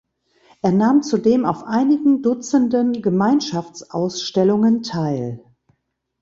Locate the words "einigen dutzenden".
1.63-3.03